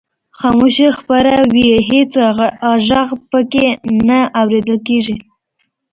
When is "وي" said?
1.53-1.69